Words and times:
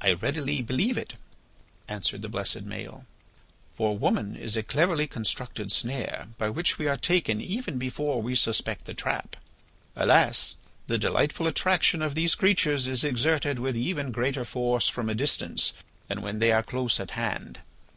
"I 0.00 0.12
readily 0.12 0.62
believe 0.62 0.96
it," 0.96 1.14
answered 1.88 2.22
the 2.22 2.28
blessed 2.28 2.64
Maël. 2.64 3.06
"For 3.74 3.98
woman 3.98 4.36
is 4.36 4.56
a 4.56 4.62
cleverly 4.62 5.08
constructed 5.08 5.72
snare 5.72 6.28
by 6.38 6.48
which 6.48 6.78
we 6.78 6.86
are 6.86 6.96
taken 6.96 7.40
even 7.40 7.76
before 7.76 8.22
we 8.22 8.36
suspect 8.36 8.84
the 8.84 8.94
trap. 8.94 9.34
Alas! 9.96 10.54
the 10.86 10.96
delightful 10.96 11.48
attraction 11.48 12.02
of 12.02 12.14
these 12.14 12.36
creatures 12.36 12.86
is 12.86 13.02
exerted 13.02 13.58
with 13.58 13.76
even 13.76 14.12
greater 14.12 14.44
force 14.44 14.88
from 14.88 15.10
a 15.10 15.14
distance 15.16 15.72
than 16.06 16.22
when 16.22 16.38
they 16.38 16.52
are 16.52 16.62
close 16.62 17.00
at 17.00 17.10
hand. 17.18 17.58